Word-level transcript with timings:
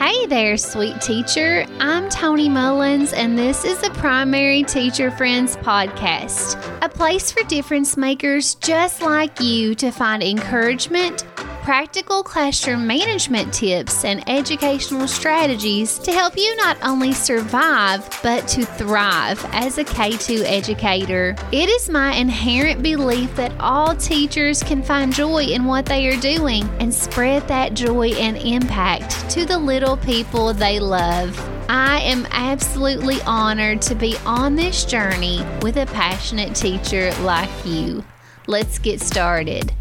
Hey 0.00 0.24
there, 0.24 0.56
sweet 0.56 0.98
teacher. 1.02 1.66
I'm 1.78 2.08
Tony 2.08 2.48
Mullins, 2.48 3.12
and 3.12 3.38
this 3.38 3.66
is 3.66 3.82
the 3.82 3.90
Primary 3.90 4.62
Teacher 4.62 5.10
Friends 5.10 5.58
podcast, 5.58 6.56
a 6.80 6.88
place 6.88 7.30
for 7.30 7.42
difference 7.42 7.98
makers 7.98 8.54
just 8.54 9.02
like 9.02 9.38
you 9.42 9.74
to 9.74 9.90
find 9.90 10.22
encouragement, 10.22 11.26
practical 11.70 12.24
classroom 12.24 12.84
management 12.84 13.54
tips, 13.54 14.04
and 14.04 14.28
educational 14.28 15.06
strategies 15.06 16.00
to 16.00 16.10
help 16.10 16.36
you 16.36 16.56
not 16.56 16.76
only 16.82 17.12
survive, 17.12 18.04
but 18.24 18.48
to 18.48 18.64
thrive 18.64 19.40
as 19.52 19.78
a 19.78 19.84
K2 19.84 20.42
educator. 20.46 21.36
It 21.52 21.68
is 21.68 21.88
my 21.88 22.12
inherent 22.16 22.82
belief 22.82 23.36
that 23.36 23.52
all 23.60 23.94
teachers 23.94 24.64
can 24.64 24.82
find 24.82 25.14
joy 25.14 25.44
in 25.44 25.64
what 25.64 25.86
they 25.86 26.08
are 26.08 26.20
doing 26.20 26.68
and 26.80 26.92
spread 26.92 27.46
that 27.46 27.74
joy 27.74 28.08
and 28.14 28.36
impact 28.38 29.30
to 29.30 29.44
the 29.44 29.56
little 29.56 29.96
people 29.96 30.52
they 30.52 30.80
love. 30.80 31.38
I 31.68 32.00
am 32.00 32.26
absolutely 32.32 33.22
honored 33.22 33.80
to 33.82 33.94
be 33.94 34.16
on 34.26 34.56
this 34.56 34.84
journey 34.84 35.46
with 35.62 35.76
a 35.76 35.86
passionate 35.86 36.56
teacher 36.56 37.14
like 37.20 37.64
you. 37.64 38.02
Let's 38.48 38.80
get 38.80 39.00
started. 39.00 39.72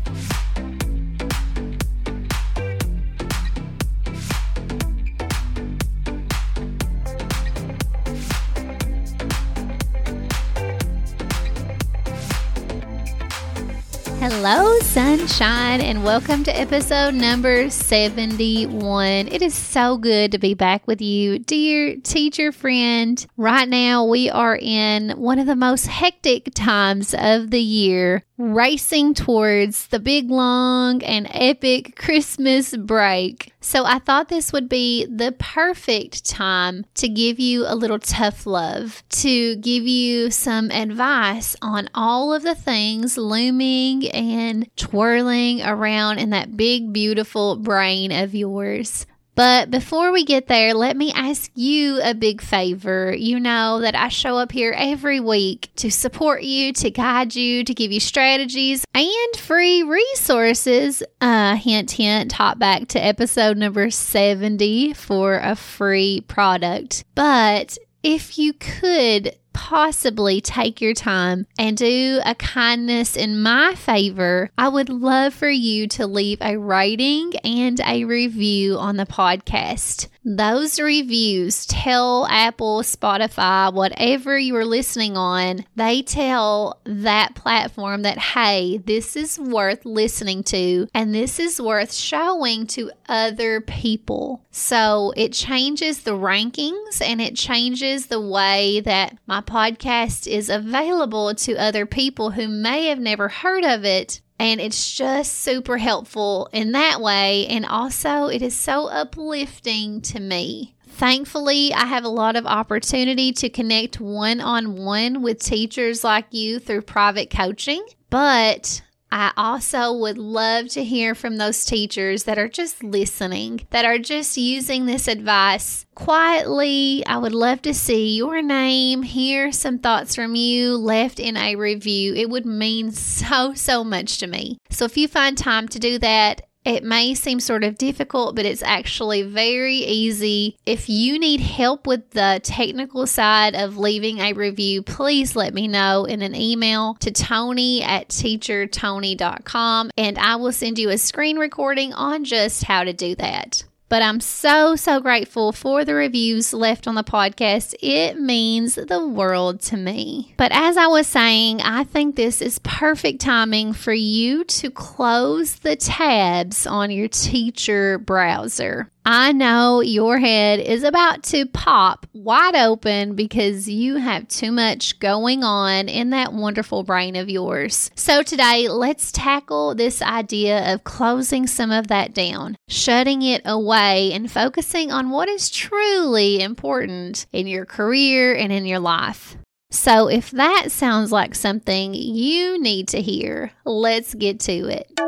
Hello, 14.42 14.80
sunshine, 14.80 15.82
and 15.82 16.02
welcome 16.02 16.46
to 16.46 16.58
episode 16.58 17.14
number 17.14 17.70
71. 17.70 19.28
It 19.28 19.42
is 19.42 19.54
so 19.54 19.98
good 19.98 20.32
to 20.32 20.38
be 20.38 20.54
back 20.54 20.88
with 20.88 21.02
you, 21.02 21.40
dear 21.40 21.98
teacher 21.98 22.54
friend. 22.54 23.28
Right 23.36 23.68
now, 23.68 24.06
we 24.06 24.30
are 24.30 24.56
in 24.56 25.10
one 25.18 25.40
of 25.40 25.46
the 25.46 25.58
most 25.58 25.88
hectic 25.88 26.54
times 26.54 27.14
of 27.14 27.52
the 27.52 27.60
year 27.60 28.24
racing 28.40 29.14
towards 29.14 29.88
the 29.88 30.00
big, 30.00 30.32
long, 30.32 31.04
and 31.04 31.28
epic 31.30 31.98
Christmas 31.98 32.76
break. 32.76 33.52
So 33.60 33.84
I 33.84 34.00
thought 34.00 34.30
this 34.30 34.54
would 34.54 34.70
be 34.70 35.06
the 35.06 35.34
perfect 35.38 36.26
time 36.26 36.86
to 36.96 37.10
give 37.10 37.38
you 37.38 37.66
a 37.68 37.76
little 37.76 38.00
tough 38.00 38.46
love, 38.46 39.04
to 39.10 39.58
give 39.58 39.84
you 39.86 40.32
some 40.32 40.72
advice 40.72 41.58
on 41.62 41.90
all 41.94 42.34
of 42.34 42.44
the 42.44 42.56
things 42.56 43.18
looming 43.18 44.08
and 44.10 44.74
twirling 44.78 45.62
around 45.62 46.20
in 46.20 46.30
that 46.30 46.56
big, 46.56 46.94
beautiful 46.94 47.58
brain 47.58 48.14
of 48.14 48.34
yours. 48.34 49.06
But 49.40 49.72
before 49.72 50.12
we 50.12 50.26
get 50.26 50.48
there, 50.48 50.74
let 50.74 50.98
me 50.98 51.14
ask 51.14 51.50
you 51.56 52.02
a 52.04 52.14
big 52.14 52.42
favor. 52.42 53.16
You 53.16 53.40
know 53.40 53.80
that 53.80 53.96
I 53.96 54.10
show 54.10 54.38
up 54.38 54.52
here 54.52 54.76
every 54.78 55.22
week 55.22 55.70
to 55.78 55.90
support 55.90 56.44
you, 56.44 56.74
to 56.74 56.92
guide 56.92 57.36
you, 57.36 57.64
to 57.64 57.74
give 57.74 57.90
you 57.90 58.02
strategies 58.02 58.84
and 58.94 59.36
free 59.38 59.82
resources. 59.82 61.02
Uh, 61.22 61.56
hint, 61.56 61.92
hint, 61.92 62.34
hop 62.34 62.60
back 62.60 62.90
to 62.90 63.00
episode 63.00 63.56
number 63.56 63.90
70 63.90 64.92
for 64.96 65.36
a 65.36 65.56
free 65.56 66.20
product. 66.28 67.06
But 67.16 67.78
if 68.04 68.38
you 68.38 68.52
could 68.52 69.38
possibly 69.54 70.42
take 70.42 70.82
your 70.82 70.94
time 70.94 71.46
and 71.58 71.78
do 71.78 72.22
a 72.26 72.36
kindness 72.36 73.16
in 73.16 73.42
my 73.42 73.76
favor, 73.76 74.50
I 74.58 74.68
would 74.68 74.90
love 74.90 75.34
for 75.34 75.50
you 75.50 75.88
to 75.90 76.08
leave 76.08 76.40
a 76.42 76.58
rating 76.58 77.36
and 77.44 77.80
a 77.82 78.06
review 78.06 78.78
on 78.78 78.98
the 78.98 79.06
podcast. 79.06 80.08
Those 80.26 80.80
reviews 80.80 81.66
tell 81.66 82.28
Apple, 82.28 82.82
Spotify, 82.82 83.74
whatever 83.74 84.38
you're 84.38 84.66
listening 84.66 85.18
on, 85.18 85.66
they 85.76 86.02
tell 86.02 86.80
that 86.84 87.36
platform 87.36 88.04
that, 88.04 88.18
hey, 88.18 88.78
this 88.78 89.16
is 89.16 89.40
worth 89.40 89.86
listening 89.86 90.44
to 90.44 90.88
and 90.94 91.16
this 91.16 91.40
is 91.40 91.62
worth 91.62 91.94
showing 91.94 92.68
to 92.68 92.92
other 93.08 93.62
people. 93.62 94.46
So 94.52 95.14
it 95.16 95.34
changes 95.34 96.04
the 96.04 96.12
rankings 96.12 97.02
and 97.02 97.22
it 97.22 97.36
changes 97.36 98.08
the 98.08 98.22
way 98.22 98.82
that 98.82 99.18
my 99.26 99.39
podcast 99.42 100.28
is 100.28 100.50
available 100.50 101.34
to 101.36 101.56
other 101.56 101.86
people 101.86 102.32
who 102.32 102.48
may 102.48 102.86
have 102.86 103.00
never 103.00 103.28
heard 103.28 103.64
of 103.64 103.86
it 103.86 104.22
and 104.40 104.62
it's 104.62 104.96
just 104.96 105.34
super 105.34 105.78
helpful 105.78 106.50
in 106.54 106.72
that 106.72 107.02
way. 107.02 107.46
And 107.48 107.66
also, 107.66 108.28
it 108.28 108.42
is 108.42 108.56
so 108.56 108.88
uplifting 108.88 110.02
to 110.04 110.20
me. 110.20 110.76
Thankfully, 110.88 111.74
I 111.74 111.86
have 111.86 112.06
a 112.06 112.10
lot 112.10 112.38
of 112.38 112.46
opportunity 112.46 113.34
to 113.34 113.50
connect 113.50 114.00
one 114.00 114.40
on 114.40 114.78
one 114.78 115.22
with 115.22 115.44
teachers 115.44 116.04
like 116.04 116.34
you 116.34 116.60
through 116.60 116.84
private 116.84 117.30
coaching. 117.30 117.86
But 118.10 118.82
I 119.12 119.32
also 119.36 119.92
would 119.94 120.18
love 120.18 120.68
to 120.70 120.84
hear 120.84 121.16
from 121.16 121.38
those 121.38 121.66
teachers 121.66 122.24
that 122.24 122.38
are 122.38 122.48
just 122.48 122.84
listening, 122.84 123.66
that 123.72 123.86
are 123.86 123.98
just 123.98 124.38
using 124.38 124.86
this 124.86 125.08
advice 125.08 125.86
quietly. 125.96 127.04
I 127.06 127.18
would 127.18 127.34
love 127.34 127.62
to 127.64 127.74
see 127.74 128.16
your 128.16 128.42
name, 128.42 129.04
hear 129.04 129.52
some 129.52 129.80
thoughts 129.80 130.16
from 130.16 130.36
you 130.36 130.78
left 130.78 131.20
in 131.20 131.38
a 131.38 131.56
review. 131.56 132.14
It 132.14 132.30
would 132.30 132.46
mean 132.46 132.92
so, 132.92 133.54
so 133.54 133.84
much 133.84 134.18
to 134.20 134.28
me. 134.28 134.58
So 134.70 134.86
if 134.86 134.98
you 134.98 135.08
find 135.08 135.38
time 135.38 135.68
to 135.70 135.80
do 135.80 135.98
that, 136.00 136.42
it 136.66 136.84
may 136.84 137.14
seem 137.14 137.40
sort 137.40 137.64
of 137.64 137.78
difficult, 137.78 138.36
but 138.36 138.46
it's 138.46 138.64
actually 138.64 139.22
very 139.22 139.76
easy. 139.76 140.58
If 140.66 140.90
you 140.90 141.18
need 141.18 141.40
help 141.40 141.88
with 141.88 142.12
the 142.12 142.42
technical 142.44 143.08
side 143.08 143.56
of 143.56 143.78
leaving 143.78 144.20
a 144.20 144.34
review, 144.34 144.82
please 144.82 145.36
let 145.36 145.54
me 145.54 145.68
know 145.68 146.06
in 146.06 146.22
an 146.22 146.36
email 146.36 146.96
to 146.96 147.12
Tony 147.12 147.82
at 147.82 148.10
teachertony.com 148.10 149.92
and 149.98 150.18
I 150.18 150.36
will 150.36 150.52
send 150.52 150.80
you 150.80 150.90
a 150.90 150.98
screen 150.98 151.38
recording 151.38 151.94
on 151.94 152.24
just 152.26 152.64
how 152.64 152.84
to 152.84 152.94
do 152.94 153.16
that. 153.16 153.64
But 153.90 154.04
I'm 154.04 154.20
so, 154.20 154.76
so 154.76 155.00
grateful 155.00 155.52
for 155.52 155.84
the 155.84 155.96
reviews 155.96 156.54
left 156.54 156.88
on 156.88 156.94
the 156.94 157.04
podcast. 157.04 157.74
It 157.82 158.20
means 158.20 158.76
the 158.76 159.06
world 159.06 159.62
to 159.62 159.78
me. 159.78 160.36
But 160.38 160.52
as 160.52 160.78
I 160.78 160.88
was 160.88 161.08
saying, 161.08 161.62
I 161.62 161.84
think 161.84 162.16
this 162.16 162.42
is 162.42 162.60
perfect 162.60 163.20
timing 163.20 163.74
for 163.74 163.94
you 163.94 164.44
to 164.44 164.70
close 164.70 165.56
the 165.56 165.76
tabs 165.76 166.68
on 166.68 166.92
your 166.92 167.08
teacher 167.08 167.98
browser. 167.98 168.92
I 169.12 169.32
know 169.32 169.82
your 169.82 170.20
head 170.20 170.60
is 170.60 170.84
about 170.84 171.24
to 171.24 171.48
pop 171.48 172.06
wide 172.14 172.54
open 172.54 173.16
because 173.16 173.68
you 173.68 173.96
have 173.96 174.28
too 174.28 174.52
much 174.52 175.00
going 175.00 175.44
on 175.44 175.90
in 175.90 176.12
that 176.12 176.32
wonderful 176.32 176.84
brain 176.84 177.16
of 177.16 177.28
yours. 177.28 177.90
So, 177.96 178.22
today, 178.22 178.68
let's 178.68 179.12
tackle 179.12 179.74
this 179.74 180.04
idea 180.04 180.72
of 180.72 180.84
closing 180.84 181.48
some 181.48 181.72
of 181.72 181.88
that 181.88 182.14
down, 182.14 182.56
shutting 182.68 183.24
it 183.24 183.42
away, 183.46 184.14
and 184.14 184.32
focusing 184.32 184.92
on 184.92 185.10
what 185.10 185.28
is 185.28 185.50
truly 185.50 186.40
important 186.40 187.26
in 187.34 187.48
your 187.48 187.66
career 187.66 188.36
and 188.36 188.52
in 188.52 188.68
your 188.68 188.78
life. 188.78 189.38
So, 189.72 190.08
if 190.08 190.30
that 190.30 190.72
sounds 190.72 191.12
like 191.12 191.34
something 191.34 191.96
you 191.96 192.62
need 192.62 192.90
to 192.90 193.02
hear, 193.02 193.54
let's 193.66 194.14
get 194.14 194.40
to 194.42 194.68
it. 194.68 195.00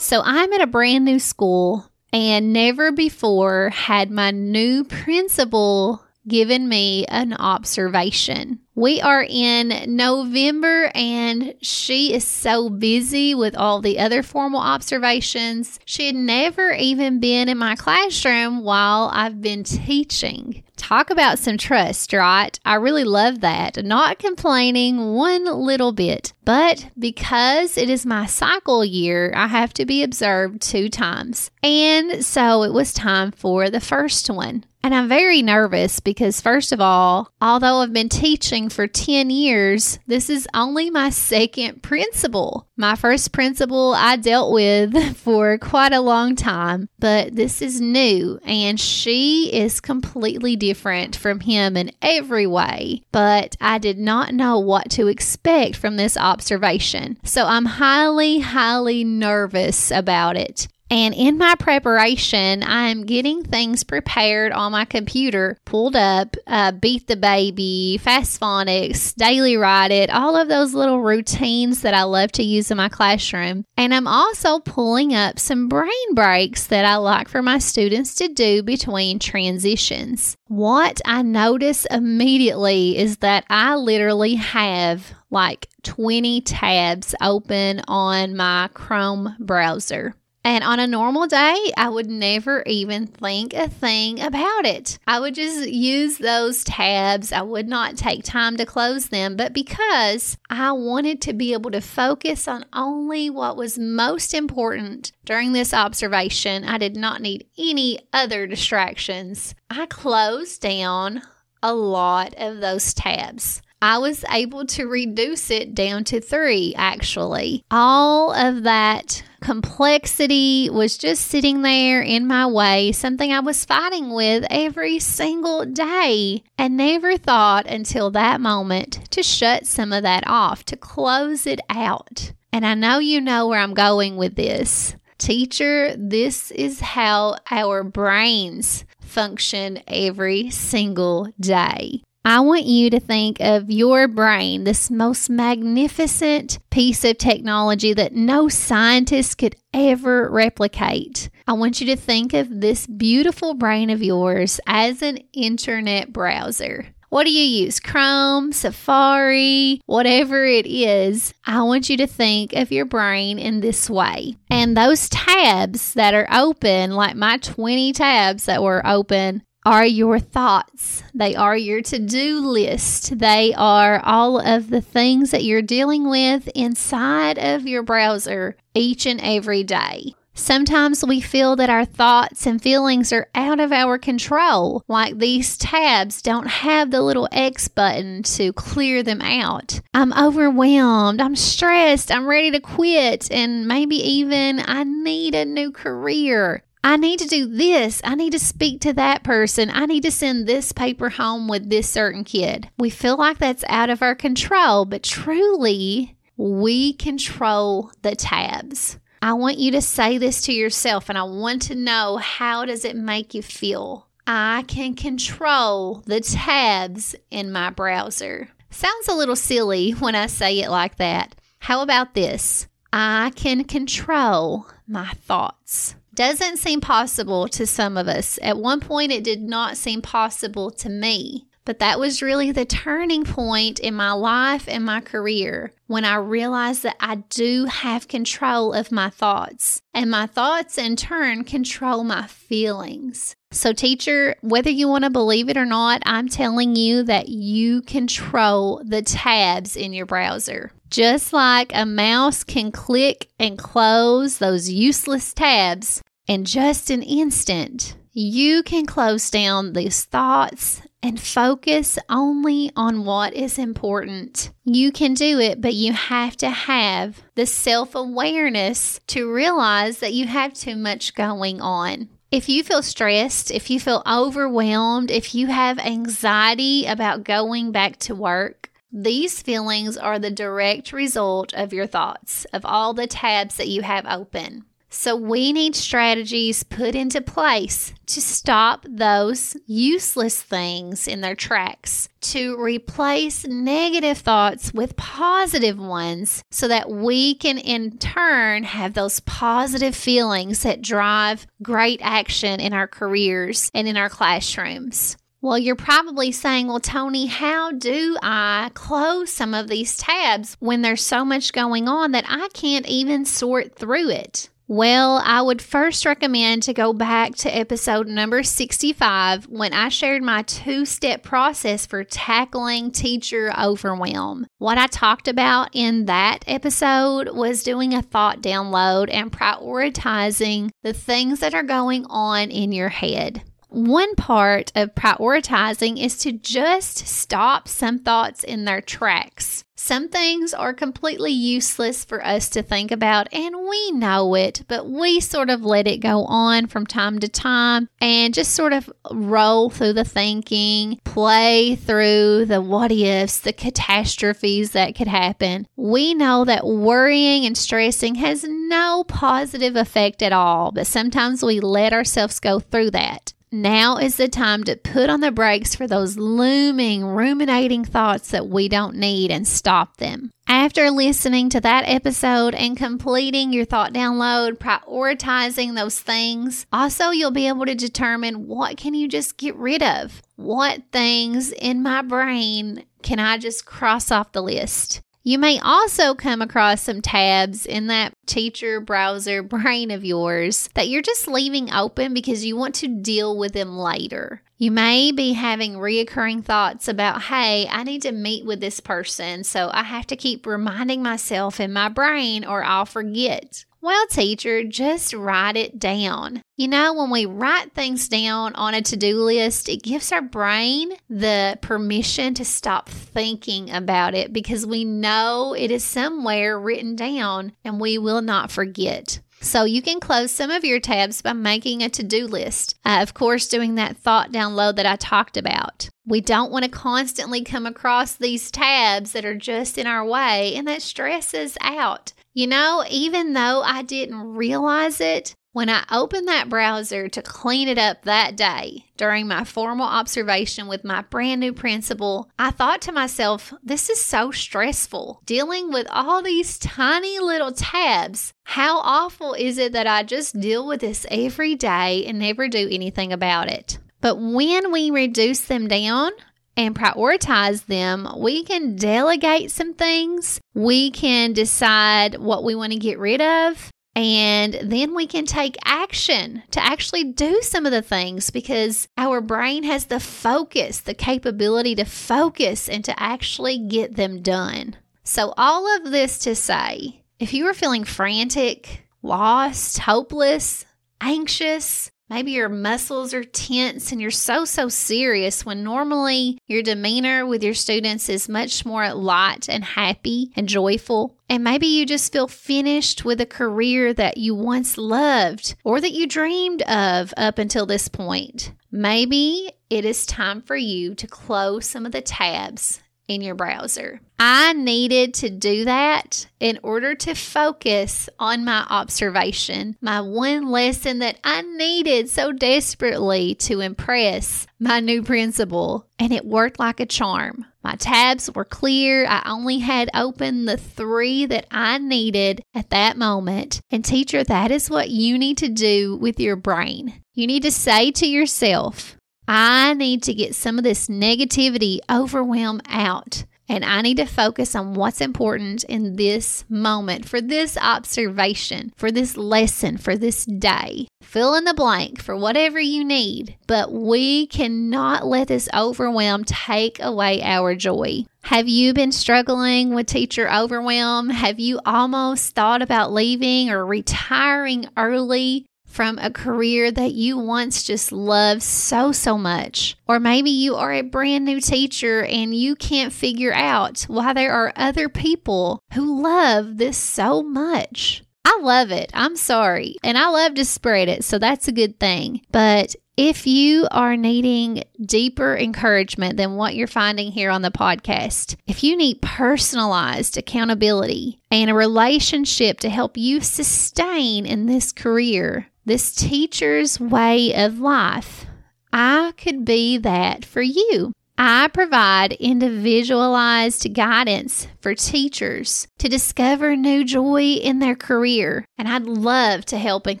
So 0.02 0.20
I'm 0.24 0.52
at 0.52 0.60
a 0.60 0.66
brand 0.66 1.04
new 1.04 1.20
school 1.20 1.88
and 2.12 2.52
never 2.52 2.90
before 2.90 3.70
had 3.70 4.10
my 4.10 4.32
new 4.32 4.82
principal 4.82 6.02
given 6.26 6.68
me 6.68 7.04
an 7.06 7.32
observation. 7.34 8.60
We 8.74 9.00
are 9.00 9.24
in 9.28 9.96
November 9.96 10.90
and 10.94 11.54
she 11.60 12.14
is 12.14 12.24
so 12.24 12.70
busy 12.70 13.34
with 13.34 13.54
all 13.54 13.80
the 13.80 13.98
other 13.98 14.22
formal 14.22 14.60
observations. 14.60 15.78
She 15.84 16.06
had 16.06 16.14
never 16.14 16.72
even 16.72 17.20
been 17.20 17.48
in 17.48 17.58
my 17.58 17.76
classroom 17.76 18.62
while 18.62 19.10
I've 19.12 19.42
been 19.42 19.64
teaching. 19.64 20.64
Talk 20.76 21.10
about 21.10 21.38
some 21.38 21.58
trust, 21.58 22.12
right? 22.12 22.58
I 22.64 22.74
really 22.74 23.04
love 23.04 23.40
that. 23.40 23.84
Not 23.84 24.18
complaining 24.18 25.12
one 25.14 25.44
little 25.44 25.92
bit. 25.92 26.32
But 26.44 26.88
because 26.98 27.76
it 27.76 27.88
is 27.88 28.06
my 28.06 28.26
cycle 28.26 28.84
year, 28.84 29.32
I 29.36 29.46
have 29.48 29.74
to 29.74 29.84
be 29.84 30.02
observed 30.02 30.62
two 30.62 30.88
times. 30.88 31.50
And 31.62 32.24
so 32.24 32.62
it 32.62 32.72
was 32.72 32.92
time 32.92 33.32
for 33.32 33.70
the 33.70 33.80
first 33.80 34.28
one. 34.28 34.64
And 34.84 34.94
I'm 34.94 35.08
very 35.08 35.42
nervous 35.42 36.00
because, 36.00 36.40
first 36.40 36.72
of 36.72 36.80
all, 36.80 37.30
although 37.40 37.78
I've 37.78 37.92
been 37.92 38.08
teaching 38.08 38.68
for 38.68 38.88
10 38.88 39.30
years, 39.30 40.00
this 40.08 40.28
is 40.28 40.48
only 40.54 40.90
my 40.90 41.10
second 41.10 41.82
principal. 41.82 42.66
My 42.76 42.96
first 42.96 43.30
principal 43.30 43.94
I 43.94 44.16
dealt 44.16 44.52
with 44.52 45.16
for 45.18 45.56
quite 45.58 45.92
a 45.92 46.00
long 46.00 46.34
time, 46.34 46.88
but 46.98 47.36
this 47.36 47.62
is 47.62 47.80
new 47.80 48.40
and 48.44 48.80
she 48.80 49.52
is 49.52 49.80
completely 49.80 50.56
different 50.56 51.14
from 51.14 51.38
him 51.38 51.76
in 51.76 51.92
every 52.02 52.48
way. 52.48 53.02
But 53.12 53.56
I 53.60 53.78
did 53.78 53.98
not 53.98 54.34
know 54.34 54.58
what 54.58 54.90
to 54.92 55.06
expect 55.06 55.76
from 55.76 55.96
this 55.96 56.16
observation. 56.16 57.18
So 57.22 57.46
I'm 57.46 57.66
highly, 57.66 58.40
highly 58.40 59.04
nervous 59.04 59.92
about 59.92 60.36
it. 60.36 60.66
And 60.92 61.14
in 61.14 61.38
my 61.38 61.54
preparation, 61.54 62.62
I'm 62.62 63.06
getting 63.06 63.42
things 63.42 63.82
prepared 63.82 64.52
on 64.52 64.72
my 64.72 64.84
computer, 64.84 65.56
pulled 65.64 65.96
up, 65.96 66.36
uh, 66.46 66.72
Beat 66.72 67.06
the 67.06 67.16
Baby, 67.16 67.96
Fast 67.96 68.38
Phonics, 68.38 69.14
Daily 69.14 69.56
Write 69.56 69.90
It, 69.90 70.10
all 70.10 70.36
of 70.36 70.48
those 70.48 70.74
little 70.74 71.00
routines 71.00 71.80
that 71.80 71.94
I 71.94 72.02
love 72.02 72.30
to 72.32 72.42
use 72.42 72.70
in 72.70 72.76
my 72.76 72.90
classroom. 72.90 73.64
And 73.74 73.94
I'm 73.94 74.06
also 74.06 74.58
pulling 74.58 75.14
up 75.14 75.38
some 75.38 75.66
brain 75.66 76.14
breaks 76.14 76.66
that 76.66 76.84
I 76.84 76.96
like 76.96 77.26
for 77.26 77.40
my 77.40 77.56
students 77.56 78.14
to 78.16 78.28
do 78.28 78.62
between 78.62 79.18
transitions. 79.18 80.36
What 80.48 81.00
I 81.06 81.22
notice 81.22 81.86
immediately 81.86 82.98
is 82.98 83.16
that 83.18 83.46
I 83.48 83.76
literally 83.76 84.34
have 84.34 85.14
like 85.30 85.70
20 85.84 86.42
tabs 86.42 87.14
open 87.22 87.80
on 87.88 88.36
my 88.36 88.68
Chrome 88.74 89.36
browser. 89.40 90.14
And 90.44 90.64
on 90.64 90.80
a 90.80 90.86
normal 90.88 91.26
day, 91.26 91.56
I 91.76 91.88
would 91.88 92.10
never 92.10 92.64
even 92.66 93.06
think 93.06 93.54
a 93.54 93.68
thing 93.68 94.20
about 94.20 94.66
it. 94.66 94.98
I 95.06 95.20
would 95.20 95.36
just 95.36 95.68
use 95.68 96.18
those 96.18 96.64
tabs. 96.64 97.32
I 97.32 97.42
would 97.42 97.68
not 97.68 97.96
take 97.96 98.24
time 98.24 98.56
to 98.56 98.66
close 98.66 99.06
them. 99.06 99.36
But 99.36 99.52
because 99.52 100.36
I 100.50 100.72
wanted 100.72 101.20
to 101.22 101.32
be 101.32 101.52
able 101.52 101.70
to 101.70 101.80
focus 101.80 102.48
on 102.48 102.64
only 102.72 103.30
what 103.30 103.56
was 103.56 103.78
most 103.78 104.34
important 104.34 105.12
during 105.24 105.52
this 105.52 105.72
observation, 105.72 106.64
I 106.64 106.78
did 106.78 106.96
not 106.96 107.22
need 107.22 107.46
any 107.56 108.00
other 108.12 108.48
distractions. 108.48 109.54
I 109.70 109.86
closed 109.86 110.60
down 110.60 111.22
a 111.62 111.72
lot 111.72 112.34
of 112.36 112.60
those 112.60 112.92
tabs. 112.92 113.62
I 113.82 113.98
was 113.98 114.24
able 114.30 114.64
to 114.66 114.86
reduce 114.86 115.50
it 115.50 115.74
down 115.74 116.04
to 116.04 116.20
three, 116.20 116.72
actually. 116.76 117.64
All 117.68 118.32
of 118.32 118.62
that 118.62 119.24
complexity 119.40 120.70
was 120.70 120.96
just 120.96 121.26
sitting 121.26 121.62
there 121.62 122.00
in 122.00 122.28
my 122.28 122.46
way, 122.46 122.92
something 122.92 123.32
I 123.32 123.40
was 123.40 123.64
fighting 123.64 124.14
with 124.14 124.46
every 124.48 125.00
single 125.00 125.64
day, 125.64 126.44
and 126.56 126.76
never 126.76 127.16
thought 127.16 127.66
until 127.66 128.12
that 128.12 128.40
moment 128.40 129.10
to 129.10 129.24
shut 129.24 129.66
some 129.66 129.92
of 129.92 130.04
that 130.04 130.22
off, 130.28 130.64
to 130.66 130.76
close 130.76 131.44
it 131.44 131.58
out. 131.68 132.32
And 132.52 132.64
I 132.64 132.74
know 132.74 133.00
you 133.00 133.20
know 133.20 133.48
where 133.48 133.58
I'm 133.58 133.74
going 133.74 134.16
with 134.16 134.36
this. 134.36 134.94
Teacher, 135.18 135.96
this 135.96 136.52
is 136.52 136.78
how 136.78 137.38
our 137.50 137.82
brains 137.82 138.84
function 139.00 139.80
every 139.88 140.50
single 140.50 141.32
day. 141.40 142.02
I 142.24 142.38
want 142.38 142.66
you 142.66 142.88
to 142.90 143.00
think 143.00 143.40
of 143.40 143.68
your 143.68 144.06
brain, 144.06 144.62
this 144.62 144.92
most 144.92 145.28
magnificent 145.28 146.60
piece 146.70 147.04
of 147.04 147.18
technology 147.18 147.94
that 147.94 148.14
no 148.14 148.48
scientist 148.48 149.38
could 149.38 149.56
ever 149.74 150.30
replicate. 150.30 151.30
I 151.48 151.54
want 151.54 151.80
you 151.80 151.86
to 151.88 151.96
think 151.96 152.32
of 152.32 152.60
this 152.60 152.86
beautiful 152.86 153.54
brain 153.54 153.90
of 153.90 154.04
yours 154.04 154.60
as 154.68 155.02
an 155.02 155.18
internet 155.32 156.12
browser. 156.12 156.86
What 157.08 157.24
do 157.24 157.32
you 157.32 157.64
use? 157.64 157.80
Chrome, 157.80 158.52
Safari, 158.52 159.80
whatever 159.86 160.46
it 160.46 160.64
is. 160.64 161.34
I 161.44 161.62
want 161.64 161.90
you 161.90 161.96
to 161.98 162.06
think 162.06 162.52
of 162.52 162.70
your 162.70 162.86
brain 162.86 163.40
in 163.40 163.60
this 163.60 163.90
way. 163.90 164.36
And 164.48 164.76
those 164.76 165.08
tabs 165.08 165.92
that 165.94 166.14
are 166.14 166.28
open, 166.32 166.92
like 166.92 167.16
my 167.16 167.38
20 167.38 167.92
tabs 167.92 168.44
that 168.44 168.62
were 168.62 168.80
open, 168.86 169.42
are 169.64 169.86
your 169.86 170.18
thoughts. 170.18 171.02
They 171.14 171.34
are 171.34 171.56
your 171.56 171.82
to 171.82 171.98
do 171.98 172.40
list. 172.40 173.18
They 173.18 173.54
are 173.54 174.00
all 174.04 174.38
of 174.40 174.70
the 174.70 174.80
things 174.80 175.30
that 175.30 175.44
you're 175.44 175.62
dealing 175.62 176.08
with 176.08 176.48
inside 176.54 177.38
of 177.38 177.66
your 177.66 177.82
browser 177.82 178.56
each 178.74 179.06
and 179.06 179.20
every 179.20 179.62
day. 179.62 180.14
Sometimes 180.34 181.04
we 181.04 181.20
feel 181.20 181.56
that 181.56 181.68
our 181.68 181.84
thoughts 181.84 182.46
and 182.46 182.60
feelings 182.60 183.12
are 183.12 183.28
out 183.34 183.60
of 183.60 183.70
our 183.70 183.98
control, 183.98 184.82
like 184.88 185.18
these 185.18 185.58
tabs 185.58 186.22
don't 186.22 186.46
have 186.46 186.90
the 186.90 187.02
little 187.02 187.28
X 187.30 187.68
button 187.68 188.22
to 188.22 188.52
clear 188.54 189.02
them 189.02 189.20
out. 189.20 189.80
I'm 189.92 190.12
overwhelmed, 190.14 191.20
I'm 191.20 191.36
stressed, 191.36 192.10
I'm 192.10 192.26
ready 192.26 192.50
to 192.52 192.60
quit, 192.60 193.30
and 193.30 193.68
maybe 193.68 193.96
even 193.96 194.62
I 194.64 194.84
need 194.84 195.34
a 195.34 195.44
new 195.44 195.70
career. 195.70 196.64
I 196.84 196.96
need 196.96 197.20
to 197.20 197.28
do 197.28 197.46
this. 197.46 198.00
I 198.02 198.16
need 198.16 198.32
to 198.32 198.40
speak 198.40 198.80
to 198.80 198.92
that 198.94 199.22
person. 199.22 199.70
I 199.72 199.86
need 199.86 200.02
to 200.02 200.10
send 200.10 200.46
this 200.46 200.72
paper 200.72 201.10
home 201.10 201.46
with 201.46 201.70
this 201.70 201.88
certain 201.88 202.24
kid. 202.24 202.70
We 202.76 202.90
feel 202.90 203.16
like 203.16 203.38
that's 203.38 203.64
out 203.68 203.88
of 203.88 204.02
our 204.02 204.16
control, 204.16 204.84
but 204.84 205.04
truly, 205.04 206.16
we 206.36 206.94
control 206.94 207.92
the 208.02 208.16
tabs. 208.16 208.98
I 209.20 209.34
want 209.34 209.58
you 209.58 209.70
to 209.72 209.80
say 209.80 210.18
this 210.18 210.42
to 210.42 210.52
yourself 210.52 211.08
and 211.08 211.16
I 211.16 211.22
want 211.22 211.62
to 211.62 211.76
know 211.76 212.16
how 212.16 212.64
does 212.64 212.84
it 212.84 212.96
make 212.96 213.34
you 213.34 213.42
feel? 213.42 214.08
I 214.26 214.64
can 214.66 214.96
control 214.96 216.02
the 216.06 216.20
tabs 216.20 217.14
in 217.30 217.52
my 217.52 217.70
browser. 217.70 218.48
Sounds 218.70 219.06
a 219.06 219.14
little 219.14 219.36
silly 219.36 219.92
when 219.92 220.16
I 220.16 220.26
say 220.26 220.58
it 220.58 220.70
like 220.70 220.96
that. 220.96 221.36
How 221.60 221.82
about 221.82 222.14
this? 222.14 222.66
I 222.92 223.30
can 223.36 223.62
control 223.62 224.66
my 224.88 225.10
thoughts 225.10 225.94
doesn't 226.14 226.58
seem 226.58 226.80
possible 226.80 227.48
to 227.48 227.66
some 227.66 227.96
of 227.96 228.08
us. 228.08 228.38
At 228.42 228.58
one 228.58 228.80
point, 228.80 229.12
it 229.12 229.24
did 229.24 229.40
not 229.40 229.76
seem 229.76 230.02
possible 230.02 230.70
to 230.70 230.88
me. 230.88 231.46
But 231.64 231.78
that 231.78 232.00
was 232.00 232.22
really 232.22 232.50
the 232.50 232.64
turning 232.64 233.24
point 233.24 233.78
in 233.78 233.94
my 233.94 234.12
life 234.12 234.68
and 234.68 234.84
my 234.84 235.00
career 235.00 235.72
when 235.86 236.04
I 236.04 236.16
realized 236.16 236.82
that 236.82 236.96
I 236.98 237.16
do 237.16 237.66
have 237.66 238.08
control 238.08 238.72
of 238.72 238.90
my 238.90 239.10
thoughts, 239.10 239.80
and 239.94 240.10
my 240.10 240.26
thoughts 240.26 240.78
in 240.78 240.96
turn 240.96 241.44
control 241.44 242.02
my 242.02 242.26
feelings. 242.26 243.36
So, 243.52 243.72
teacher, 243.74 244.34
whether 244.40 244.70
you 244.70 244.88
want 244.88 245.04
to 245.04 245.10
believe 245.10 245.50
it 245.50 245.58
or 245.58 245.66
not, 245.66 246.02
I'm 246.06 246.28
telling 246.28 246.74
you 246.74 247.02
that 247.04 247.28
you 247.28 247.82
control 247.82 248.82
the 248.84 249.02
tabs 249.02 249.76
in 249.76 249.92
your 249.92 250.06
browser. 250.06 250.72
Just 250.88 251.32
like 251.32 251.70
a 251.74 251.84
mouse 251.84 252.42
can 252.44 252.72
click 252.72 253.28
and 253.38 253.58
close 253.58 254.38
those 254.38 254.70
useless 254.70 255.34
tabs 255.34 256.02
in 256.26 256.44
just 256.44 256.90
an 256.90 257.02
instant, 257.02 257.94
you 258.12 258.62
can 258.62 258.84
close 258.84 259.30
down 259.30 259.72
these 259.72 260.04
thoughts 260.04 260.82
and 261.02 261.18
focus 261.18 261.98
only 262.08 262.70
on 262.76 263.04
what 263.04 263.32
is 263.32 263.58
important. 263.58 264.50
You 264.64 264.92
can 264.92 265.14
do 265.14 265.40
it, 265.40 265.60
but 265.60 265.74
you 265.74 265.92
have 265.92 266.36
to 266.38 266.50
have 266.50 267.22
the 267.34 267.46
self 267.46 267.94
awareness 267.94 269.00
to 269.08 269.32
realize 269.32 269.98
that 269.98 270.12
you 270.12 270.26
have 270.26 270.52
too 270.52 270.76
much 270.76 271.14
going 271.14 271.60
on. 271.60 272.08
If 272.30 272.48
you 272.48 272.62
feel 272.62 272.82
stressed, 272.82 273.50
if 273.50 273.70
you 273.70 273.80
feel 273.80 274.02
overwhelmed, 274.06 275.10
if 275.10 275.34
you 275.34 275.48
have 275.48 275.78
anxiety 275.78 276.86
about 276.86 277.24
going 277.24 277.72
back 277.72 277.96
to 278.00 278.14
work, 278.14 278.70
these 278.92 279.40
feelings 279.40 279.96
are 279.96 280.18
the 280.18 280.30
direct 280.30 280.92
result 280.92 281.54
of 281.54 281.72
your 281.72 281.86
thoughts, 281.86 282.44
of 282.52 282.64
all 282.64 282.92
the 282.92 283.06
tabs 283.06 283.56
that 283.56 283.68
you 283.68 283.82
have 283.82 284.06
open. 284.06 284.64
So, 284.94 285.16
we 285.16 285.54
need 285.54 285.74
strategies 285.74 286.64
put 286.64 286.94
into 286.94 287.22
place 287.22 287.94
to 288.08 288.20
stop 288.20 288.84
those 288.86 289.56
useless 289.66 290.42
things 290.42 291.08
in 291.08 291.22
their 291.22 291.34
tracks, 291.34 292.10
to 292.20 292.62
replace 292.62 293.46
negative 293.46 294.18
thoughts 294.18 294.74
with 294.74 294.94
positive 294.96 295.78
ones 295.78 296.42
so 296.50 296.68
that 296.68 296.90
we 296.90 297.34
can 297.34 297.56
in 297.56 297.96
turn 297.96 298.64
have 298.64 298.92
those 298.92 299.20
positive 299.20 299.96
feelings 299.96 300.62
that 300.62 300.82
drive 300.82 301.46
great 301.62 302.00
action 302.02 302.60
in 302.60 302.74
our 302.74 302.86
careers 302.86 303.70
and 303.72 303.88
in 303.88 303.96
our 303.96 304.10
classrooms. 304.10 305.16
Well, 305.40 305.58
you're 305.58 305.74
probably 305.74 306.32
saying, 306.32 306.68
well, 306.68 306.80
Tony, 306.80 307.26
how 307.26 307.72
do 307.72 308.18
I 308.22 308.70
close 308.74 309.32
some 309.32 309.54
of 309.54 309.68
these 309.68 309.96
tabs 309.96 310.56
when 310.60 310.82
there's 310.82 311.02
so 311.02 311.24
much 311.24 311.52
going 311.52 311.88
on 311.88 312.12
that 312.12 312.26
I 312.28 312.48
can't 312.52 312.86
even 312.86 313.24
sort 313.24 313.74
through 313.74 314.10
it? 314.10 314.50
Well, 314.68 315.20
I 315.24 315.42
would 315.42 315.60
first 315.60 316.06
recommend 316.06 316.62
to 316.62 316.72
go 316.72 316.92
back 316.92 317.34
to 317.36 317.54
episode 317.54 318.06
number 318.06 318.42
65 318.42 319.48
when 319.48 319.74
I 319.74 319.88
shared 319.88 320.22
my 320.22 320.42
two 320.42 320.86
step 320.86 321.22
process 321.22 321.84
for 321.84 322.04
tackling 322.04 322.90
teacher 322.92 323.52
overwhelm. 323.60 324.46
What 324.58 324.78
I 324.78 324.86
talked 324.86 325.26
about 325.26 325.70
in 325.72 326.06
that 326.06 326.44
episode 326.46 327.30
was 327.34 327.64
doing 327.64 327.92
a 327.92 328.02
thought 328.02 328.40
download 328.40 329.12
and 329.12 329.32
prioritizing 329.32 330.70
the 330.82 330.92
things 330.92 331.40
that 331.40 331.54
are 331.54 331.64
going 331.64 332.06
on 332.06 332.50
in 332.50 332.72
your 332.72 332.88
head. 332.88 333.42
One 333.72 334.14
part 334.16 334.70
of 334.74 334.94
prioritizing 334.94 335.98
is 335.98 336.18
to 336.18 336.32
just 336.32 337.08
stop 337.08 337.66
some 337.66 338.00
thoughts 338.00 338.44
in 338.44 338.66
their 338.66 338.82
tracks. 338.82 339.64
Some 339.76 340.10
things 340.10 340.52
are 340.52 340.74
completely 340.74 341.32
useless 341.32 342.04
for 342.04 342.22
us 342.22 342.50
to 342.50 342.62
think 342.62 342.90
about, 342.90 343.32
and 343.32 343.56
we 343.66 343.92
know 343.92 344.34
it, 344.34 344.62
but 344.68 344.90
we 344.90 345.20
sort 345.20 345.48
of 345.48 345.64
let 345.64 345.86
it 345.86 346.00
go 346.00 346.24
on 346.24 346.66
from 346.66 346.86
time 346.86 347.18
to 347.20 347.28
time 347.28 347.88
and 347.98 348.34
just 348.34 348.52
sort 348.52 348.74
of 348.74 348.92
roll 349.10 349.70
through 349.70 349.94
the 349.94 350.04
thinking, 350.04 351.00
play 351.04 351.74
through 351.74 352.44
the 352.44 352.60
what 352.60 352.92
ifs, 352.92 353.40
the 353.40 353.54
catastrophes 353.54 354.72
that 354.72 354.94
could 354.94 355.08
happen. 355.08 355.66
We 355.76 356.12
know 356.12 356.44
that 356.44 356.66
worrying 356.66 357.46
and 357.46 357.56
stressing 357.56 358.16
has 358.16 358.44
no 358.46 359.02
positive 359.08 359.76
effect 359.76 360.22
at 360.22 360.34
all, 360.34 360.72
but 360.72 360.86
sometimes 360.86 361.42
we 361.42 361.60
let 361.60 361.94
ourselves 361.94 362.38
go 362.38 362.60
through 362.60 362.90
that. 362.90 363.32
Now 363.54 363.98
is 363.98 364.16
the 364.16 364.28
time 364.28 364.64
to 364.64 364.76
put 364.76 365.10
on 365.10 365.20
the 365.20 365.30
brakes 365.30 365.74
for 365.74 365.86
those 365.86 366.16
looming, 366.16 367.04
ruminating 367.04 367.84
thoughts 367.84 368.30
that 368.30 368.48
we 368.48 368.66
don't 368.66 368.96
need 368.96 369.30
and 369.30 369.46
stop 369.46 369.98
them. 369.98 370.30
After 370.48 370.90
listening 370.90 371.50
to 371.50 371.60
that 371.60 371.84
episode 371.86 372.54
and 372.54 372.78
completing 372.78 373.52
your 373.52 373.66
thought 373.66 373.92
download, 373.92 374.52
prioritizing 374.56 375.74
those 375.74 376.00
things, 376.00 376.64
also 376.72 377.10
you'll 377.10 377.30
be 377.30 377.46
able 377.46 377.66
to 377.66 377.74
determine 377.74 378.46
what 378.46 378.78
can 378.78 378.94
you 378.94 379.06
just 379.06 379.36
get 379.36 379.54
rid 379.56 379.82
of? 379.82 380.22
What 380.36 380.84
things 380.90 381.52
in 381.52 381.82
my 381.82 382.00
brain 382.00 382.84
can 383.02 383.18
I 383.18 383.36
just 383.36 383.66
cross 383.66 384.10
off 384.10 384.32
the 384.32 384.42
list? 384.42 385.02
You 385.24 385.38
may 385.38 385.60
also 385.60 386.14
come 386.14 386.42
across 386.42 386.82
some 386.82 387.00
tabs 387.00 387.64
in 387.64 387.86
that 387.86 388.12
teacher 388.26 388.80
browser 388.80 389.42
brain 389.42 389.90
of 389.90 390.04
yours 390.04 390.68
that 390.74 390.88
you're 390.88 391.02
just 391.02 391.28
leaving 391.28 391.72
open 391.72 392.12
because 392.12 392.44
you 392.44 392.56
want 392.56 392.74
to 392.76 392.88
deal 392.88 393.38
with 393.38 393.52
them 393.52 393.76
later. 393.76 394.42
You 394.58 394.70
may 394.70 395.12
be 395.12 395.32
having 395.32 395.74
reoccurring 395.74 396.44
thoughts 396.44 396.88
about, 396.88 397.22
hey, 397.22 397.66
I 397.68 397.82
need 397.82 398.02
to 398.02 398.12
meet 398.12 398.44
with 398.44 398.60
this 398.60 398.78
person, 398.80 399.42
so 399.42 399.70
I 399.72 399.82
have 399.82 400.06
to 400.08 400.16
keep 400.16 400.46
reminding 400.46 401.02
myself 401.02 401.58
in 401.58 401.72
my 401.72 401.88
brain 401.88 402.44
or 402.44 402.62
I'll 402.62 402.86
forget. 402.86 403.64
Well, 403.84 404.06
teacher, 404.06 404.62
just 404.62 405.12
write 405.12 405.56
it 405.56 405.80
down. 405.80 406.40
You 406.56 406.68
know, 406.68 406.94
when 406.94 407.10
we 407.10 407.26
write 407.26 407.74
things 407.74 408.08
down 408.08 408.54
on 408.54 408.74
a 408.74 408.82
to 408.82 408.96
do 408.96 409.20
list, 409.20 409.68
it 409.68 409.82
gives 409.82 410.12
our 410.12 410.22
brain 410.22 410.92
the 411.10 411.58
permission 411.62 412.32
to 412.34 412.44
stop 412.44 412.88
thinking 412.88 413.72
about 413.72 414.14
it 414.14 414.32
because 414.32 414.64
we 414.64 414.84
know 414.84 415.52
it 415.58 415.72
is 415.72 415.82
somewhere 415.82 416.60
written 416.60 416.94
down 416.94 417.54
and 417.64 417.80
we 417.80 417.98
will 417.98 418.22
not 418.22 418.52
forget. 418.52 419.18
So 419.40 419.64
you 419.64 419.82
can 419.82 419.98
close 419.98 420.30
some 420.30 420.52
of 420.52 420.64
your 420.64 420.78
tabs 420.78 421.20
by 421.20 421.32
making 421.32 421.82
a 421.82 421.88
to 421.88 422.04
do 422.04 422.28
list. 422.28 422.76
Uh, 422.84 423.00
of 423.02 423.14
course, 423.14 423.48
doing 423.48 423.74
that 423.74 423.96
thought 423.96 424.30
download 424.30 424.76
that 424.76 424.86
I 424.86 424.94
talked 424.94 425.36
about. 425.36 425.88
We 426.06 426.20
don't 426.20 426.52
want 426.52 426.64
to 426.64 426.70
constantly 426.70 427.42
come 427.42 427.66
across 427.66 428.14
these 428.14 428.52
tabs 428.52 429.10
that 429.10 429.24
are 429.24 429.34
just 429.34 429.76
in 429.76 429.88
our 429.88 430.04
way, 430.04 430.54
and 430.54 430.68
that 430.68 430.82
stresses 430.82 431.58
out. 431.60 432.12
You 432.34 432.46
know, 432.46 432.84
even 432.88 433.34
though 433.34 433.62
I 433.62 433.82
didn't 433.82 434.34
realize 434.34 435.00
it, 435.00 435.34
when 435.52 435.68
I 435.68 435.84
opened 435.90 436.28
that 436.28 436.48
browser 436.48 437.08
to 437.10 437.20
clean 437.20 437.68
it 437.68 437.76
up 437.76 438.04
that 438.04 438.36
day 438.36 438.86
during 438.96 439.28
my 439.28 439.44
formal 439.44 439.84
observation 439.84 440.66
with 440.66 440.82
my 440.82 441.02
brand 441.02 441.40
new 441.40 441.52
principal, 441.52 442.30
I 442.38 442.50
thought 442.50 442.80
to 442.82 442.92
myself, 442.92 443.52
this 443.62 443.90
is 443.90 444.02
so 444.02 444.30
stressful. 444.30 445.20
Dealing 445.26 445.70
with 445.70 445.86
all 445.90 446.22
these 446.22 446.58
tiny 446.58 447.18
little 447.18 447.52
tabs. 447.52 448.32
How 448.44 448.78
awful 448.78 449.34
is 449.34 449.58
it 449.58 449.72
that 449.72 449.86
I 449.86 450.02
just 450.02 450.40
deal 450.40 450.66
with 450.66 450.80
this 450.80 451.04
every 451.10 451.54
day 451.54 452.06
and 452.06 452.18
never 452.18 452.48
do 452.48 452.66
anything 452.70 453.12
about 453.12 453.50
it? 453.50 453.78
But 454.00 454.16
when 454.16 454.72
we 454.72 454.90
reduce 454.90 455.42
them 455.42 455.68
down, 455.68 456.12
and 456.56 456.74
prioritize 456.74 457.66
them, 457.66 458.08
we 458.18 458.44
can 458.44 458.76
delegate 458.76 459.50
some 459.50 459.74
things. 459.74 460.40
We 460.54 460.90
can 460.90 461.32
decide 461.32 462.18
what 462.18 462.44
we 462.44 462.54
want 462.54 462.72
to 462.72 462.78
get 462.78 462.98
rid 462.98 463.20
of. 463.20 463.70
And 463.94 464.54
then 464.62 464.94
we 464.94 465.06
can 465.06 465.26
take 465.26 465.56
action 465.64 466.42
to 466.52 466.64
actually 466.64 467.04
do 467.04 467.42
some 467.42 467.66
of 467.66 467.72
the 467.72 467.82
things 467.82 468.30
because 468.30 468.88
our 468.96 469.20
brain 469.20 469.64
has 469.64 469.86
the 469.86 470.00
focus, 470.00 470.80
the 470.80 470.94
capability 470.94 471.74
to 471.74 471.84
focus 471.84 472.70
and 472.70 472.82
to 472.86 472.98
actually 473.00 473.58
get 473.58 473.96
them 473.96 474.22
done. 474.22 474.76
So, 475.04 475.34
all 475.36 475.66
of 475.76 475.90
this 475.90 476.18
to 476.20 476.34
say, 476.34 477.02
if 477.18 477.34
you 477.34 477.46
are 477.48 477.54
feeling 477.54 477.84
frantic, 477.84 478.86
lost, 479.02 479.80
hopeless, 479.80 480.64
anxious, 481.00 481.90
Maybe 482.12 482.32
your 482.32 482.50
muscles 482.50 483.14
are 483.14 483.24
tense 483.24 483.90
and 483.90 483.98
you're 483.98 484.10
so, 484.10 484.44
so 484.44 484.68
serious 484.68 485.46
when 485.46 485.64
normally 485.64 486.38
your 486.46 486.62
demeanor 486.62 487.24
with 487.24 487.42
your 487.42 487.54
students 487.54 488.10
is 488.10 488.28
much 488.28 488.66
more 488.66 488.92
light 488.92 489.48
and 489.48 489.64
happy 489.64 490.30
and 490.36 490.46
joyful. 490.46 491.16
And 491.30 491.42
maybe 491.42 491.66
you 491.66 491.86
just 491.86 492.12
feel 492.12 492.28
finished 492.28 493.06
with 493.06 493.22
a 493.22 493.26
career 493.26 493.94
that 493.94 494.18
you 494.18 494.34
once 494.34 494.76
loved 494.76 495.54
or 495.64 495.80
that 495.80 495.92
you 495.92 496.06
dreamed 496.06 496.60
of 496.64 497.14
up 497.16 497.38
until 497.38 497.64
this 497.64 497.88
point. 497.88 498.52
Maybe 498.70 499.50
it 499.70 499.86
is 499.86 500.04
time 500.04 500.42
for 500.42 500.54
you 500.56 500.94
to 500.96 501.06
close 501.06 501.64
some 501.64 501.86
of 501.86 501.92
the 501.92 502.02
tabs 502.02 502.82
in 503.08 503.20
your 503.20 503.34
browser. 503.34 504.00
I 504.18 504.52
needed 504.52 505.14
to 505.14 505.30
do 505.30 505.64
that 505.64 506.26
in 506.38 506.60
order 506.62 506.94
to 506.94 507.14
focus 507.14 508.08
on 508.18 508.44
my 508.44 508.64
observation, 508.70 509.76
my 509.80 510.00
one 510.00 510.48
lesson 510.48 511.00
that 511.00 511.18
I 511.24 511.42
needed 511.42 512.08
so 512.08 512.30
desperately 512.32 513.34
to 513.36 513.60
impress 513.60 514.46
my 514.60 514.78
new 514.80 515.02
principal, 515.02 515.88
and 515.98 516.12
it 516.12 516.24
worked 516.24 516.60
like 516.60 516.78
a 516.78 516.86
charm. 516.86 517.46
My 517.64 517.74
tabs 517.76 518.30
were 518.32 518.44
clear. 518.44 519.06
I 519.06 519.22
only 519.26 519.58
had 519.58 519.90
open 519.94 520.44
the 520.44 520.56
three 520.56 521.26
that 521.26 521.46
I 521.50 521.78
needed 521.78 522.42
at 522.54 522.70
that 522.70 522.96
moment. 522.96 523.60
And, 523.70 523.84
teacher, 523.84 524.24
that 524.24 524.50
is 524.50 524.70
what 524.70 524.90
you 524.90 525.18
need 525.18 525.38
to 525.38 525.48
do 525.48 525.96
with 525.96 526.18
your 526.18 526.36
brain. 526.36 527.02
You 527.14 527.26
need 527.26 527.42
to 527.42 527.52
say 527.52 527.90
to 527.92 528.06
yourself, 528.06 528.96
I 529.26 529.74
need 529.74 530.02
to 530.04 530.14
get 530.14 530.34
some 530.34 530.58
of 530.58 530.64
this 530.64 530.88
negativity, 530.88 531.78
overwhelm 531.90 532.60
out. 532.68 533.24
And 533.48 533.64
I 533.64 533.82
need 533.82 533.98
to 533.98 534.06
focus 534.06 534.54
on 534.54 534.72
what's 534.72 535.00
important 535.00 535.64
in 535.64 535.96
this 535.96 536.44
moment, 536.48 537.06
for 537.06 537.20
this 537.20 537.58
observation, 537.58 538.72
for 538.76 538.90
this 538.90 539.16
lesson, 539.16 539.76
for 539.76 539.94
this 539.94 540.24
day. 540.24 540.88
Fill 541.02 541.34
in 541.34 541.44
the 541.44 541.52
blank 541.52 542.00
for 542.00 542.16
whatever 542.16 542.58
you 542.58 542.82
need, 542.82 543.36
but 543.46 543.70
we 543.70 544.26
cannot 544.28 545.04
let 545.04 545.28
this 545.28 545.50
overwhelm 545.52 546.24
take 546.24 546.80
away 546.80 547.20
our 547.22 547.54
joy. 547.54 548.04
Have 548.22 548.48
you 548.48 548.72
been 548.72 548.92
struggling 548.92 549.74
with 549.74 549.86
teacher 549.86 550.32
overwhelm? 550.32 551.10
Have 551.10 551.38
you 551.38 551.60
almost 551.66 552.34
thought 552.34 552.62
about 552.62 552.92
leaving 552.92 553.50
or 553.50 553.66
retiring 553.66 554.66
early? 554.78 555.44
From 555.72 555.98
a 555.98 556.10
career 556.10 556.70
that 556.70 556.92
you 556.92 557.18
once 557.18 557.62
just 557.62 557.92
loved 557.92 558.42
so, 558.42 558.92
so 558.92 559.16
much. 559.16 559.76
Or 559.88 559.98
maybe 559.98 560.30
you 560.30 560.56
are 560.56 560.72
a 560.72 560.82
brand 560.82 561.24
new 561.24 561.40
teacher 561.40 562.04
and 562.04 562.34
you 562.34 562.54
can't 562.54 562.92
figure 562.92 563.32
out 563.32 563.82
why 563.82 564.12
there 564.12 564.32
are 564.32 564.52
other 564.54 564.88
people 564.88 565.60
who 565.72 566.02
love 566.02 566.58
this 566.58 566.76
so 566.76 567.22
much. 567.22 568.02
I 568.24 568.38
love 568.42 568.70
it. 568.70 568.90
I'm 568.94 569.16
sorry. 569.16 569.76
And 569.82 569.98
I 569.98 570.08
love 570.08 570.34
to 570.34 570.44
spread 570.44 570.88
it. 570.88 571.04
So 571.04 571.18
that's 571.18 571.48
a 571.48 571.52
good 571.52 571.80
thing. 571.80 572.22
But 572.30 572.76
if 572.96 573.26
you 573.26 573.66
are 573.70 573.96
needing 573.96 574.64
deeper 574.84 575.36
encouragement 575.36 576.18
than 576.18 576.36
what 576.36 576.54
you're 576.54 576.66
finding 576.66 577.10
here 577.10 577.30
on 577.30 577.42
the 577.42 577.50
podcast, 577.50 578.36
if 578.46 578.62
you 578.62 578.76
need 578.76 579.00
personalized 579.00 580.18
accountability 580.18 581.18
and 581.30 581.50
a 581.50 581.54
relationship 581.54 582.60
to 582.60 582.68
help 582.68 582.98
you 582.98 583.20
sustain 583.20 584.26
in 584.26 584.46
this 584.46 584.72
career, 584.72 585.48
this 585.64 585.94
teacher's 585.94 586.80
way 586.80 587.34
of 587.34 587.60
life. 587.60 588.26
I 588.72 589.12
could 589.16 589.44
be 589.44 589.78
that 589.78 590.24
for 590.24 590.42
you. 590.42 590.92
I 591.18 591.48
provide 591.48 592.12
individualized 592.14 593.72
guidance 593.74 594.48
for 594.60 594.74
teachers 594.74 595.68
to 595.78 595.88
discover 595.88 596.56
new 596.56 596.84
joy 596.84 597.34
in 597.34 597.58
their 597.58 597.76
career, 597.76 598.44
and 598.58 598.66
I'd 598.66 598.84
love 598.84 599.44
to 599.46 599.58
help 599.58 599.86
and 599.86 600.00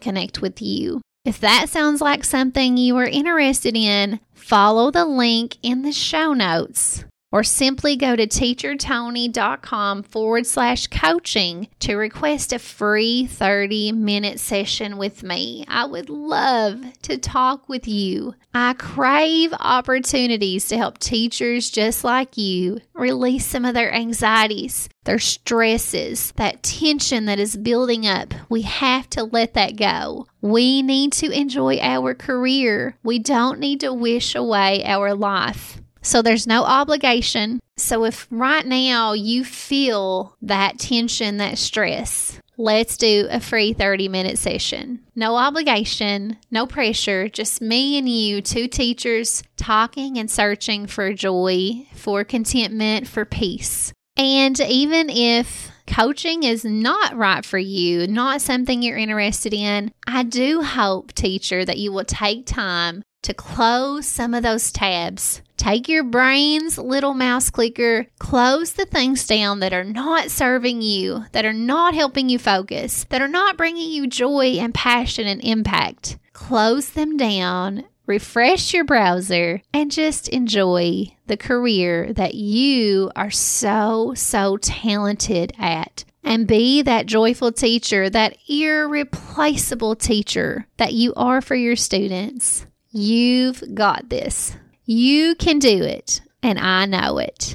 connect 0.00 0.40
with 0.40 0.62
you. 0.62 1.00
If 1.24 1.38
that 1.40 1.68
sounds 1.68 2.00
like 2.00 2.24
something 2.24 2.76
you 2.76 2.96
are 2.96 3.06
interested 3.06 3.76
in, 3.76 4.18
follow 4.34 4.90
the 4.90 5.04
link 5.04 5.58
in 5.62 5.82
the 5.82 5.92
show 5.92 6.32
notes 6.32 7.04
or 7.32 7.42
simply 7.42 7.96
go 7.96 8.14
to 8.14 8.26
teachertony.com 8.26 10.02
forward 10.02 10.46
slash 10.46 10.86
coaching 10.86 11.68
to 11.80 11.96
request 11.96 12.52
a 12.52 12.58
free 12.58 13.26
30 13.26 13.92
minute 13.92 14.38
session 14.38 14.98
with 14.98 15.22
me. 15.22 15.64
I 15.66 15.86
would 15.86 16.10
love 16.10 16.80
to 17.02 17.16
talk 17.16 17.68
with 17.68 17.88
you. 17.88 18.34
I 18.54 18.74
crave 18.74 19.54
opportunities 19.58 20.68
to 20.68 20.76
help 20.76 20.98
teachers 20.98 21.70
just 21.70 22.04
like 22.04 22.36
you 22.36 22.80
release 22.92 23.46
some 23.46 23.64
of 23.64 23.72
their 23.72 23.92
anxieties, 23.92 24.90
their 25.04 25.18
stresses, 25.18 26.32
that 26.36 26.62
tension 26.62 27.24
that 27.24 27.38
is 27.38 27.56
building 27.56 28.06
up. 28.06 28.34
We 28.50 28.62
have 28.62 29.08
to 29.10 29.24
let 29.24 29.54
that 29.54 29.76
go. 29.76 30.26
We 30.42 30.82
need 30.82 31.12
to 31.14 31.30
enjoy 31.30 31.78
our 31.78 32.14
career. 32.14 32.98
We 33.02 33.18
don't 33.18 33.58
need 33.58 33.80
to 33.80 33.94
wish 33.94 34.34
away 34.34 34.84
our 34.84 35.14
life. 35.14 35.81
So 36.02 36.20
there's 36.20 36.46
no 36.46 36.64
obligation. 36.64 37.60
So 37.76 38.04
if 38.04 38.26
right 38.30 38.66
now 38.66 39.12
you 39.12 39.44
feel 39.44 40.36
that 40.42 40.78
tension, 40.78 41.38
that 41.38 41.58
stress, 41.58 42.40
let's 42.56 42.96
do 42.96 43.28
a 43.30 43.40
free 43.40 43.72
30 43.72 44.08
minute 44.08 44.38
session. 44.38 45.00
No 45.14 45.36
obligation, 45.36 46.36
no 46.50 46.66
pressure, 46.66 47.28
just 47.28 47.62
me 47.62 47.96
and 47.98 48.08
you, 48.08 48.42
two 48.42 48.68
teachers, 48.68 49.42
talking 49.56 50.18
and 50.18 50.30
searching 50.30 50.86
for 50.86 51.12
joy, 51.12 51.86
for 51.94 52.24
contentment, 52.24 53.06
for 53.06 53.24
peace. 53.24 53.92
And 54.16 54.58
even 54.60 55.08
if 55.08 55.70
coaching 55.86 56.42
is 56.42 56.64
not 56.64 57.16
right 57.16 57.44
for 57.44 57.58
you, 57.58 58.06
not 58.06 58.42
something 58.42 58.82
you're 58.82 58.98
interested 58.98 59.54
in, 59.54 59.92
I 60.06 60.22
do 60.22 60.62
hope, 60.62 61.12
teacher, 61.12 61.64
that 61.64 61.78
you 61.78 61.92
will 61.92 62.04
take 62.04 62.46
time 62.46 63.02
to 63.22 63.32
close 63.32 64.06
some 64.06 64.34
of 64.34 64.42
those 64.42 64.72
tabs. 64.72 65.42
Take 65.62 65.88
your 65.88 66.02
brain's 66.02 66.76
little 66.76 67.14
mouse 67.14 67.48
clicker, 67.48 68.08
close 68.18 68.72
the 68.72 68.84
things 68.84 69.24
down 69.24 69.60
that 69.60 69.72
are 69.72 69.84
not 69.84 70.28
serving 70.28 70.82
you, 70.82 71.26
that 71.30 71.44
are 71.44 71.52
not 71.52 71.94
helping 71.94 72.28
you 72.28 72.40
focus, 72.40 73.06
that 73.10 73.22
are 73.22 73.28
not 73.28 73.56
bringing 73.56 73.88
you 73.88 74.08
joy 74.08 74.56
and 74.58 74.74
passion 74.74 75.28
and 75.28 75.40
impact. 75.44 76.18
Close 76.32 76.90
them 76.90 77.16
down, 77.16 77.84
refresh 78.06 78.74
your 78.74 78.82
browser, 78.82 79.62
and 79.72 79.92
just 79.92 80.26
enjoy 80.30 81.14
the 81.28 81.36
career 81.36 82.12
that 82.12 82.34
you 82.34 83.12
are 83.14 83.30
so, 83.30 84.14
so 84.16 84.56
talented 84.56 85.52
at 85.60 86.04
and 86.24 86.48
be 86.48 86.82
that 86.82 87.06
joyful 87.06 87.52
teacher, 87.52 88.10
that 88.10 88.36
irreplaceable 88.48 89.94
teacher 89.94 90.66
that 90.78 90.92
you 90.92 91.14
are 91.14 91.40
for 91.40 91.54
your 91.54 91.76
students. 91.76 92.66
You've 92.90 93.62
got 93.76 94.08
this. 94.08 94.56
You 94.84 95.36
can 95.36 95.60
do 95.60 95.82
it, 95.84 96.20
and 96.42 96.58
I 96.58 96.86
know 96.86 97.18
it. 97.18 97.54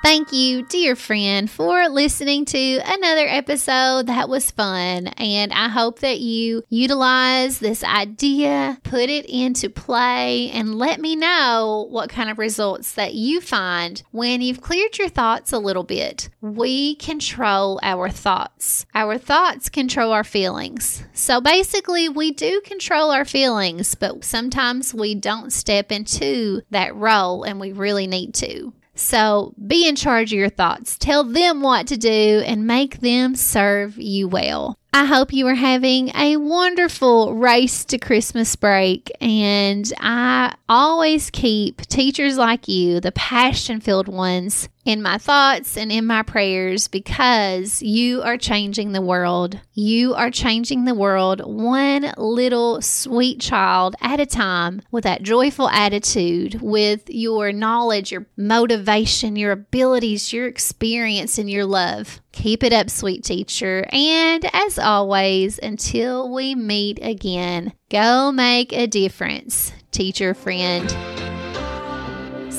Thank 0.00 0.32
you, 0.32 0.62
dear 0.62 0.94
friend, 0.94 1.50
for 1.50 1.88
listening 1.88 2.44
to 2.46 2.80
another 2.84 3.26
episode. 3.26 4.06
That 4.06 4.28
was 4.28 4.50
fun. 4.50 5.08
And 5.08 5.52
I 5.52 5.68
hope 5.68 5.98
that 5.98 6.20
you 6.20 6.62
utilize 6.68 7.58
this 7.58 7.82
idea, 7.82 8.78
put 8.84 9.10
it 9.10 9.26
into 9.26 9.68
play, 9.68 10.50
and 10.50 10.76
let 10.76 11.00
me 11.00 11.16
know 11.16 11.88
what 11.90 12.10
kind 12.10 12.30
of 12.30 12.38
results 12.38 12.92
that 12.92 13.14
you 13.14 13.40
find 13.40 14.02
when 14.12 14.40
you've 14.40 14.62
cleared 14.62 14.96
your 14.96 15.08
thoughts 15.08 15.52
a 15.52 15.58
little 15.58 15.82
bit. 15.82 16.30
We 16.40 16.94
control 16.94 17.80
our 17.82 18.08
thoughts, 18.08 18.86
our 18.94 19.18
thoughts 19.18 19.68
control 19.68 20.12
our 20.12 20.24
feelings. 20.24 21.02
So 21.12 21.40
basically, 21.40 22.08
we 22.08 22.30
do 22.30 22.60
control 22.64 23.10
our 23.10 23.24
feelings, 23.24 23.96
but 23.96 24.24
sometimes 24.24 24.94
we 24.94 25.16
don't 25.16 25.52
step 25.52 25.90
into 25.90 26.62
that 26.70 26.94
role 26.94 27.42
and 27.42 27.58
we 27.60 27.72
really 27.72 28.06
need 28.06 28.32
to. 28.34 28.72
So 28.98 29.54
be 29.64 29.88
in 29.88 29.96
charge 29.96 30.32
of 30.32 30.38
your 30.38 30.48
thoughts. 30.48 30.98
Tell 30.98 31.22
them 31.22 31.62
what 31.62 31.86
to 31.86 31.96
do 31.96 32.42
and 32.44 32.66
make 32.66 32.98
them 32.98 33.36
serve 33.36 33.96
you 33.96 34.28
well. 34.28 34.76
I 34.92 35.04
hope 35.04 35.32
you 35.32 35.46
are 35.46 35.54
having 35.54 36.10
a 36.16 36.36
wonderful 36.38 37.34
race 37.34 37.84
to 37.86 37.98
Christmas 37.98 38.56
break. 38.56 39.10
And 39.20 39.90
I 40.00 40.54
always 40.68 41.30
keep 41.30 41.82
teachers 41.82 42.36
like 42.36 42.66
you, 42.66 42.98
the 42.98 43.12
passion 43.12 43.80
filled 43.80 44.08
ones, 44.08 44.68
in 44.88 45.02
my 45.02 45.18
thoughts 45.18 45.76
and 45.76 45.92
in 45.92 46.06
my 46.06 46.22
prayers 46.22 46.88
because 46.88 47.82
you 47.82 48.22
are 48.22 48.38
changing 48.38 48.92
the 48.92 49.02
world. 49.02 49.60
You 49.74 50.14
are 50.14 50.30
changing 50.30 50.86
the 50.86 50.94
world 50.94 51.42
one 51.44 52.10
little 52.16 52.80
sweet 52.80 53.38
child 53.38 53.96
at 54.00 54.18
a 54.18 54.24
time 54.24 54.80
with 54.90 55.04
that 55.04 55.22
joyful 55.22 55.68
attitude, 55.68 56.62
with 56.62 57.02
your 57.08 57.52
knowledge, 57.52 58.10
your 58.10 58.24
motivation, 58.38 59.36
your 59.36 59.52
abilities, 59.52 60.32
your 60.32 60.46
experience, 60.46 61.36
and 61.36 61.50
your 61.50 61.66
love. 61.66 62.22
Keep 62.32 62.62
it 62.62 62.72
up, 62.72 62.88
sweet 62.88 63.24
teacher. 63.24 63.86
And 63.92 64.48
as 64.54 64.78
always, 64.78 65.58
until 65.58 66.32
we 66.32 66.54
meet 66.54 66.98
again, 67.02 67.74
go 67.90 68.32
make 68.32 68.72
a 68.72 68.86
difference, 68.86 69.70
teacher 69.90 70.32
friend. 70.32 71.27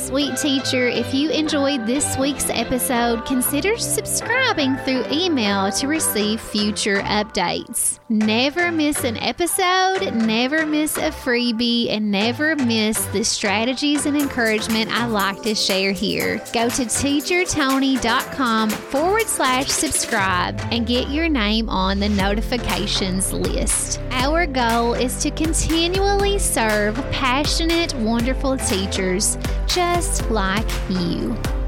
Sweet 0.09 0.37
teacher, 0.37 0.87
if 0.87 1.13
you 1.13 1.29
enjoyed 1.29 1.85
this 1.85 2.17
week's 2.17 2.49
episode, 2.49 3.27
consider 3.27 3.77
subscribing 3.77 4.75
through 4.77 5.05
email 5.11 5.71
to 5.73 5.87
receive 5.87 6.41
future 6.41 7.01
updates. 7.01 7.99
Never 8.09 8.71
miss 8.71 9.03
an 9.03 9.17
episode, 9.17 10.15
never 10.15 10.65
miss 10.65 10.97
a 10.97 11.11
freebie, 11.11 11.91
and 11.91 12.09
never 12.09 12.55
miss 12.55 13.05
the 13.05 13.23
strategies 13.23 14.07
and 14.07 14.17
encouragement 14.17 14.89
I 14.91 15.05
like 15.05 15.43
to 15.43 15.53
share 15.53 15.91
here. 15.91 16.37
Go 16.53 16.69
to 16.69 16.85
teachertony.com 16.85 18.69
forward 18.71 19.27
slash 19.27 19.67
subscribe 19.67 20.59
and 20.71 20.87
get 20.87 21.09
your 21.09 21.29
name 21.29 21.69
on 21.69 21.99
the 21.99 22.09
notifications 22.09 23.31
list. 23.31 24.01
Our 24.09 24.47
goal 24.47 24.95
is 24.95 25.21
to 25.21 25.29
continually 25.29 26.39
serve 26.39 26.95
passionate, 27.11 27.93
wonderful 27.93 28.57
teachers 28.57 29.37
just 29.99 30.31
like 30.31 30.71
you. 30.89 31.58